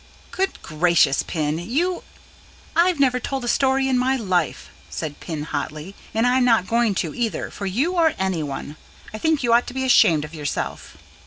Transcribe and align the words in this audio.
"Goodness 0.31 0.57
gracious, 0.63 1.21
Pin, 1.21 1.59
you" 1.59 2.01
"I've 2.75 2.99
never 2.99 3.19
told 3.19 3.45
a 3.45 3.47
story 3.47 3.87
in 3.87 3.99
my 3.99 4.15
life," 4.17 4.69
said 4.89 5.19
Pin 5.19 5.43
hotly. 5.43 5.93
"And 6.11 6.25
I'm 6.25 6.43
not 6.43 6.65
going 6.65 6.95
to 7.05 7.13
either, 7.13 7.51
for 7.51 7.67
you 7.67 7.91
or 7.93 8.15
anyone. 8.17 8.77
I 9.13 9.19
think 9.19 9.43
you 9.43 9.53
ought 9.53 9.67
to 9.67 9.75
be 9.75 9.85
ashamed 9.85 10.25
of 10.25 10.33
yourself." 10.33 10.97